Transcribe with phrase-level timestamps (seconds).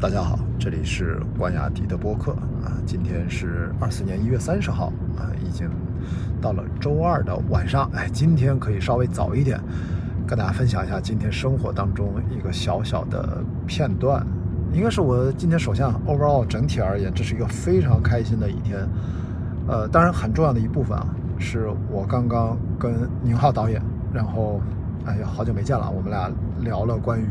[0.00, 2.32] 大家好，这里是关雅迪的播客
[2.64, 2.72] 啊。
[2.86, 4.86] 今天是二四年一月三十号
[5.18, 5.68] 啊，已经
[6.40, 7.86] 到了周二的晚上。
[7.92, 9.60] 哎，今天可以稍微早一点，
[10.26, 14.26] 跟大家分享一下今天生活当中一个小小的片段。
[14.72, 18.88] 应该是我今天首先 overall 整体而言，这是一个非常开心的一天。
[19.68, 21.06] 呃，当然很重要的一部分啊，
[21.38, 23.82] 是我刚刚跟宁浩导演，
[24.14, 24.62] 然后
[25.04, 27.26] 哎呀，好久没见了，我们俩聊了关于。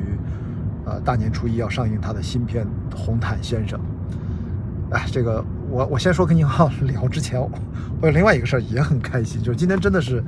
[0.85, 3.79] 呃，大年初一要上映他的新片《红毯先生》。
[4.91, 10.23] 哎，这个我我先说跟宁浩 聊之前，我有另外一个事儿也很开心，就是今天真的是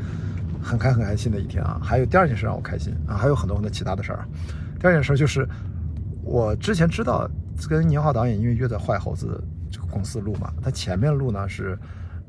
[0.61, 1.79] 很开很开心的一天啊。
[1.81, 4.23] 还有第二件事让我开心啊，还有很多很多其他的事儿。
[4.79, 5.49] 第二件事就是
[6.23, 7.27] 我之前知道
[7.67, 11.75] 跟宁浩导演因为约在坏猴子这个公司录嘛，他前面录呢是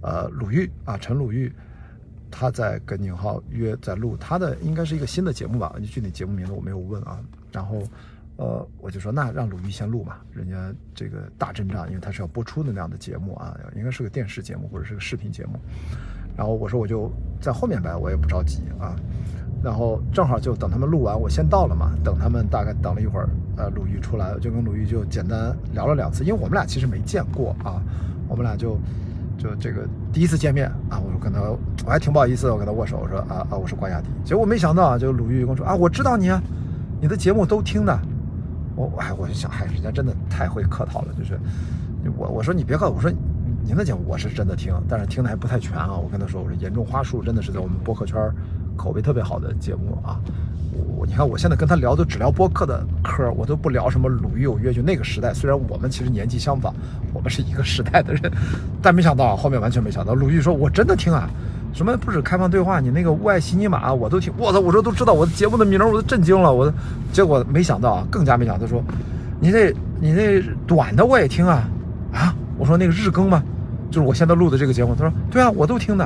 [0.00, 1.52] 呃鲁豫啊陈鲁豫
[2.30, 7.18] 他在跟宁浩约在录他的应该是一个新的节目吧，具体节目名字我没有问啊，
[7.52, 7.82] 然后。
[8.42, 15.52] 呃，我就说那让鲁豫先录嘛，人家这个大阵仗，因为他是要播出的那样的节目啊，应该是个电视节目或者是个视频节目。
[16.36, 17.08] 然后我说我就
[17.40, 18.96] 在后面摆，我也不着急啊。
[19.62, 21.92] 然后正好就等他们录完，我先到了嘛。
[22.02, 27.80] 等他们大概等了一会儿，呃，鲁豫出来，我就跟鲁豫就简单聊了两次，因为我们俩其实没见过啊，
[28.28, 28.76] 我们俩就
[29.38, 31.40] 就这个第一次见面啊，我说跟他
[31.86, 34.08] 我还挺不好意思，我跟他握手，我说啊啊，我是关雅迪。
[34.24, 36.42] 结果没想到啊，就鲁豫跟我说啊，我知道你啊，
[37.00, 37.96] 你的节目都听的。
[38.74, 41.08] 我哎，我就想，嗨，人家真的太会客套了。
[41.18, 41.38] 就是
[42.16, 43.10] 我我说你别客我说
[43.64, 45.96] 您的节目我是真的听，但是听的还不太全啊。
[45.96, 48.18] 我跟他说，我说严重花束真的是在我们播客圈
[48.76, 50.18] 口碑特别好的节目啊。
[50.96, 54.72] 我你看我现在跟他聊都只聊播客的嗑，我都不聊什么鲁豫有约。
[54.72, 56.74] 就那个时代，虽然我们其实年纪相仿，
[57.12, 58.32] 我们是一个时代的人，
[58.80, 61.28] 但没想到后面完全没想到，鲁豫说我真的听啊。
[61.72, 64.60] 什么不止开放对话，你那个屋外悉尼玛我都听，我操！
[64.60, 66.52] 我说都知道我节目的名，我都震惊了。
[66.52, 66.72] 我
[67.12, 68.82] 结果没想到啊，更加没想到，他说
[69.40, 71.68] 你那你那短的我也听啊
[72.12, 72.34] 啊！
[72.58, 73.42] 我说那个日更吗？
[73.90, 74.94] 就是我现在录的这个节目。
[74.94, 76.04] 他说对啊，我都听的。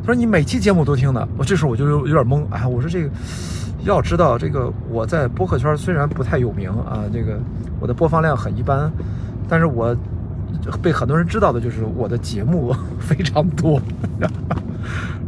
[0.00, 1.28] 他说你每期节目都听的。
[1.36, 2.66] 我这时候我就有点懵啊！
[2.66, 3.10] 我说这个
[3.84, 7.38] 要知道，这个我在播客圈虽然不太有名啊，这个
[7.80, 8.90] 我的播放量很一般，
[9.48, 9.96] 但是我
[10.80, 13.80] 被很多人知道的就是我的节目非常多。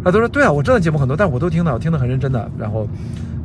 [0.04, 2.50] 他都说对啊，我知道节目很多，但我都听的，我听得很认真的。
[2.58, 2.86] 然后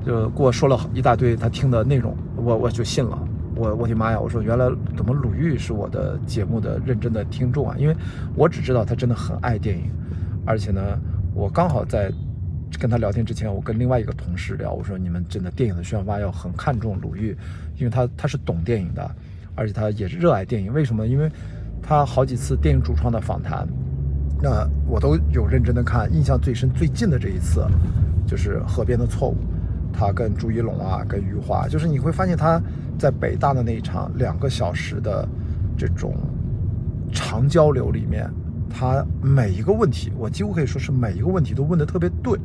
[0.05, 3.17] 就给我说了一大堆他听的内容，我我就信了。
[3.55, 4.19] 我我的妈呀！
[4.19, 4.65] 我说原来
[4.95, 7.75] 怎么鲁豫是我的节目的认真的听众啊？
[7.77, 7.95] 因为
[8.35, 9.91] 我只知道他真的很爱电影，
[10.45, 10.81] 而且呢，
[11.33, 12.09] 我刚好在
[12.79, 17.35] 跟他聊天之前，我跟另外一个同事聊，我说你们真的电影的宣发要很看重鲁豫，
[17.77, 19.11] 因为他他是懂电影的，
[19.55, 20.71] 而且他也热爱电影。
[20.71, 21.05] 为什么？
[21.05, 21.29] 因为
[21.81, 23.67] 他好几次电影主创的访谈。
[24.41, 27.67] 那我都有认真的看，印象最深、最近的这一次，
[28.25, 29.33] 就是《河边的错误》，
[29.91, 32.61] 他跟朱一龙啊，跟余华，就是你会发现他
[32.97, 35.27] 在北大的那一场两个小时的
[35.77, 36.15] 这种
[37.11, 38.31] 长交流里面，
[38.69, 42.39] 他每一个问题，我几乎可以说是每一个问题都问的特别对，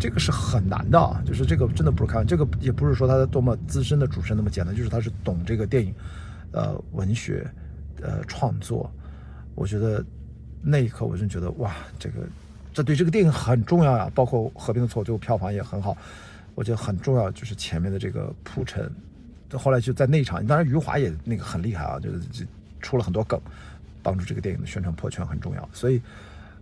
[0.00, 5.94] 这个是很难的啊，就是这个真的不是开玩笑，这个也不是说他多么资深的主持人那么简单，就是他是懂这个电影，
[6.50, 7.48] 呃，文学，
[8.00, 8.90] 呃，创作，
[9.54, 10.04] 我觉得。
[10.62, 12.20] 那一刻，我真觉得哇，这个，
[12.72, 14.10] 这对这个电影很重要呀。
[14.14, 15.96] 包括《和平的错》最后票房也很好，
[16.54, 18.90] 我觉得很重要，就是前面的这个铺陈。
[19.54, 22.46] 后来就在那一场，当然余华也那个很厉害啊，就是
[22.80, 23.38] 出了很多梗，
[24.02, 25.68] 帮助这个电影的宣传破圈很重要。
[25.74, 26.00] 所以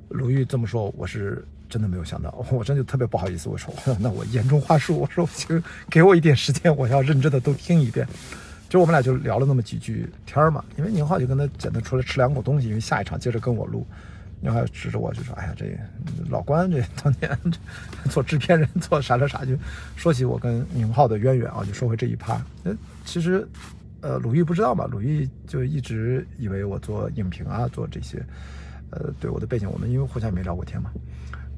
[0.08, 3.48] 鲁豫这么说，我是真的没有想到， 我真的特别不好意思。
[3.48, 8.04] 我说 那我严重话术，我说 请给我一点时间，我要认真的都听一遍。
[8.70, 13.84] 就我们俩就聊了那么几句天嘛，因为宁浩就跟他简单出来吃两口东西，因为下一场接着跟我录，
[14.40, 15.66] 宁浩指着我就说：“哎呀，这
[16.28, 17.36] 老关这当年
[18.10, 19.56] 做制片人做啥啥啥，就
[19.96, 22.40] 说起我跟宁浩的渊源啊，就说回这一趴。
[22.62, 22.70] 那
[23.04, 23.44] 其实，
[24.02, 28.24] 呃，鲁豫不知道嘛，鲁豫就一直以为我做影评啊，做这些，
[28.90, 30.92] 呃，对我的背景，我们因为互相也没聊过天嘛，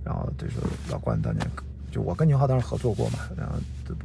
[0.02, 1.46] 然后就说老关当年。”
[1.92, 3.52] 就我跟宁浩当时合作过嘛，然后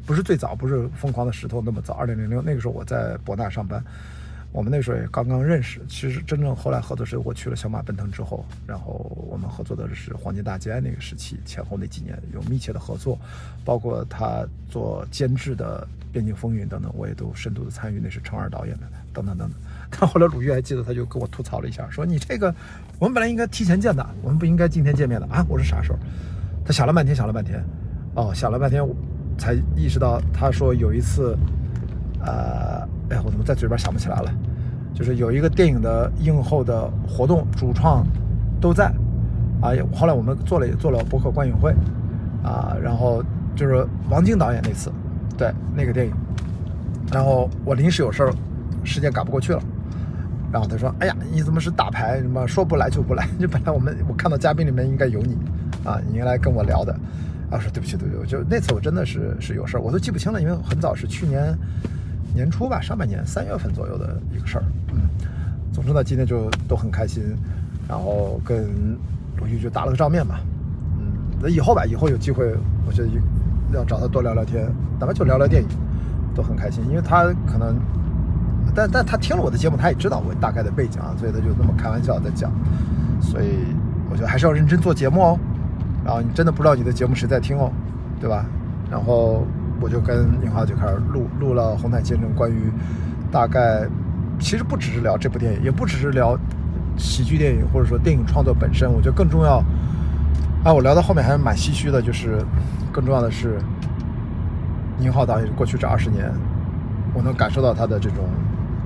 [0.05, 3.81] 不是最早，不是疯狂的石头那么早，二零零六那个时候我在博纳上班，
[4.51, 5.79] 我们那时候也刚刚认识。
[5.87, 13.17] 其实真正后来合作是我去了小马奔腾之后，然后我们合作的是黄金大街那个时期前后那几年有密切的合作，
[13.63, 18.01] 包括他做监制的《边境风云》等等，我也都深度的参与。
[18.03, 18.83] 那是程二导演的
[19.13, 19.57] 等等等等。
[19.89, 22.53] 但后来鲁豫还记得，他就跟我吐槽了一下，说你这个
[22.99, 25.45] 我们本来应该提前见的，我们不应该今天见面的啊！
[25.47, 25.97] 我说啥时候？
[26.65, 27.63] 他想了半天，想了半天，
[28.17, 28.83] 哦，想了半天，
[29.37, 31.37] 才意识到，他说有一次，
[32.19, 34.31] 呃，哎，我怎么在嘴边想不起来了？
[34.91, 38.03] 就是有一个电影的映后的活动，主创
[38.59, 38.85] 都在，
[39.61, 41.71] 啊，后来我们做了做了博客观影会，
[42.43, 43.23] 啊，然后
[43.55, 44.91] 就是王晶导演那次，
[45.37, 46.13] 对那个电影，
[47.13, 48.33] 然后我临时有事儿
[48.83, 49.61] 时间赶不过去了。
[50.51, 52.19] 然后他说：“哎呀，你怎么是打牌？
[52.19, 53.27] 什么说不来就不来？
[53.37, 55.37] 就本来我们我看到嘉宾里面应该有你，
[55.83, 56.97] 啊，你应该来跟我聊的。”
[57.49, 61.57] 啊，说对不起，对不起，我就那次我真的是是有事儿，我都记不清了，因为很早是去年
[62.33, 64.63] 年初吧，上半年三月份左右的一个事儿。
[64.91, 65.09] 嗯，
[65.71, 67.23] 总之呢，今天就都很开心，
[67.87, 68.67] 然后跟
[69.37, 70.35] 鲁豫就打了个照面嘛。
[70.99, 72.55] 嗯，那以后吧，以后有机会，
[72.85, 73.09] 我觉得
[73.73, 74.69] 要找他多聊聊天，
[74.99, 75.69] 哪怕就聊聊电影，
[76.35, 77.75] 都很开心，因为他可能。
[78.75, 82.51] 但但他听了我的节目，他也知道我大概的背景啊，所以他就那么开玩笑在讲。
[83.21, 83.59] 所以
[84.09, 85.39] 我觉得还是要认真做节目哦。
[86.07, 87.69] 然后你真的不知道你的节目谁在听哦，
[88.17, 88.45] 对吧？
[88.89, 89.45] 然后
[89.81, 92.71] 我就跟宁浩就开始录录了《红毯见证》关于
[93.29, 93.85] 大概
[94.39, 96.39] 其实不只是聊这部电影，也不只是聊
[96.95, 98.89] 喜剧电影或者说电影创作本身。
[98.89, 99.61] 我觉得更重要
[100.63, 102.41] 啊，我聊到后面还是蛮唏嘘的，就是
[102.89, 103.59] 更重要的是
[104.97, 106.31] 宁浩导演过去这二十年，
[107.13, 108.23] 我能感受到他的这种。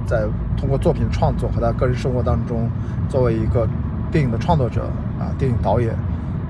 [0.07, 0.23] 在
[0.57, 2.67] 通过作品创作和他个人生活当中，
[3.07, 3.65] 作为一个
[4.11, 5.95] 电影的创作者啊，电影导演，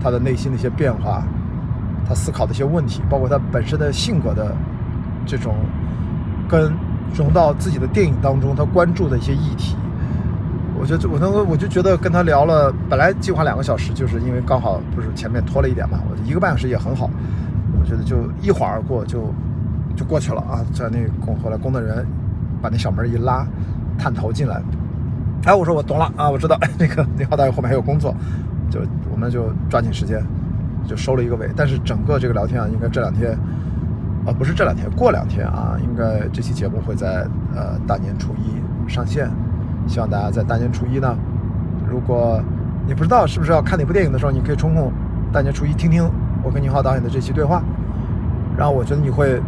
[0.04, 1.24] 他的内心的一些变化，
[2.08, 4.56] 他思考的一些问题，包括他本身的性格的
[5.26, 5.56] 这种
[6.50, 6.72] 跟
[7.14, 9.76] 融到自己的电影当中，他关注的一些议题，
[10.80, 17.10] 我觉得我能我就觉得跟他聊了，本来计划两个小时，就是因为刚好不是前面拖了一点嘛，我一个半小时也很好，
[17.80, 19.34] 我觉得就一晃而过，就
[19.96, 22.06] 就过去了啊，在那工后来工作人员。
[22.62, 23.44] 把那小门一拉，
[23.98, 24.62] 探头进来。
[25.46, 28.14] 哎，我说我懂了啊，我知道 那个那浩大爷后面还有工作，
[28.72, 28.80] 就
[29.12, 30.26] 我们就抓紧时间，
[30.88, 31.48] 就收了一个尾。
[31.56, 33.38] 但是整个这个聊天啊，应该这两天，
[34.26, 39.30] 啊不是这两天，过两天啊，应该这期节目会在呃大年初一上线。
[39.86, 41.16] 希望大家在大年初一呢，
[41.88, 42.42] 如果
[42.88, 44.92] 你不知道是不是要看哪部电影的时候，你可以抽空
[45.32, 46.10] 大年初一听听
[46.44, 47.62] 我跟宁浩导演的这期对话，
[48.58, 49.40] 然后我觉得你会。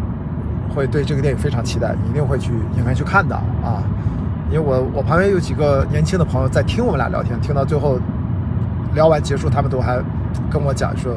[0.73, 3.83] 会对这个电影非常期待，你一定会去影院去看的啊！
[4.49, 7.99] 因为我我旁边有几个年轻的朋友在听我们俩聊天，听到最后
[8.93, 9.99] 聊完结束，他们都还
[10.49, 11.13] 跟我讲说，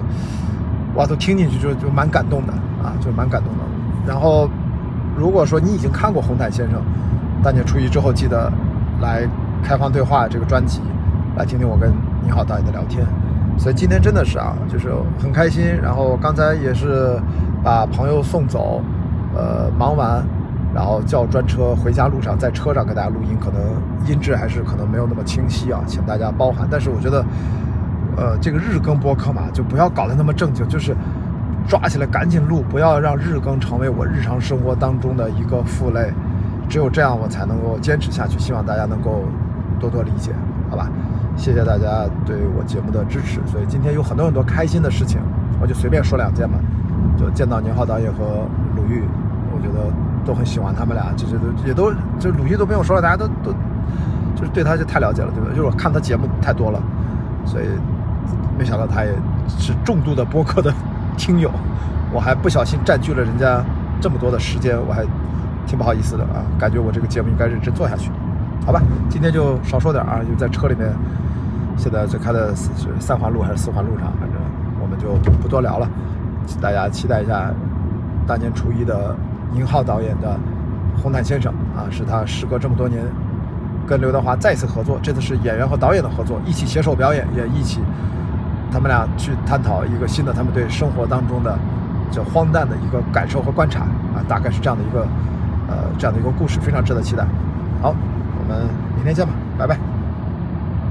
[0.95, 2.53] 哇，都听进去就就蛮感动的
[2.83, 3.65] 啊，就蛮感动的。
[4.07, 4.49] 然后
[5.17, 6.81] 如果说你已经看过《红毯先生》，
[7.45, 8.51] 大年初一之后记得
[9.01, 9.29] 来
[9.63, 10.81] 开放对话这个专辑，
[11.37, 11.93] 来听听我跟
[12.23, 13.07] 宁浩导演的聊天。
[13.59, 15.65] 所以今天真的是啊，就是很开心。
[15.83, 17.19] 然后刚才也是
[17.63, 18.83] 把朋友送走。
[19.39, 20.25] 呃，忙完，
[20.77, 23.63] 然后叫专车回家路上，在车上给大家录音，可能
[24.07, 26.69] 音质还是可能没有那么清晰啊，请大家包涵。
[26.71, 27.25] 但是我觉得，
[28.15, 30.95] 呃，这个日更播客嘛，就不要搞得那么正经，就是
[31.67, 36.13] 抓起来赶紧录，不要让日更成为我日常生活当中的一个负累。
[36.69, 38.39] 只有这样，我才能够坚持下去。
[38.39, 39.25] 希望大家能够
[39.81, 40.33] 多多理解，
[40.69, 40.91] 好吧？
[41.39, 43.41] 谢谢大家对我节目的支持。
[43.47, 45.23] 所以今天有很多很多开心的事情，
[45.59, 46.59] 我就随便说两件吧，
[47.17, 48.45] 就见到宁浩导演和
[48.77, 49.05] 鲁豫。
[49.55, 49.91] 我觉得
[50.27, 53.53] 都很喜欢他们俩，就是都也都就鲁豫都不用说了，大家都都
[54.35, 55.49] 就是对他就太了解了，对吧？
[55.51, 56.83] 就是我看他节目太多了，
[57.45, 57.65] 所以
[58.59, 59.13] 没想到他也
[59.57, 60.75] 是重度的播客的
[61.17, 61.49] 听友，
[62.13, 63.65] 我还不小心占据了人家
[64.01, 65.05] 这么多的时间，我还
[65.65, 68.11] 挺不好意思的啊，感觉我这个节目应该认真做下去，
[68.67, 68.83] 好吧？
[69.09, 70.93] 今天就少说点啊，就在车里面，
[71.77, 72.67] 现在在开的是
[72.99, 74.39] 三环路还是四环路上，反正
[74.81, 75.89] 我们就不多聊了，
[76.61, 77.51] 大家期待一下
[78.27, 79.17] 大年初一的。
[79.53, 80.39] 宁浩导演的
[81.03, 83.03] 《红毯先生》啊，是他时隔这么多年
[83.87, 87.81] 跟刘德华再次合作，这次是演员和导演的合作，一起携手表演，也一起
[88.71, 91.59] 他们俩去探讨一个新的他们对生活当中的
[92.11, 93.81] 叫荒诞的一个感受和观察
[94.15, 95.07] 啊，大概是这样的一个
[95.69, 97.25] 呃这样的一个故事，非常值得期待。
[97.81, 97.95] 好，
[98.39, 98.67] 我们
[98.97, 99.96] 明天见吧，拜拜。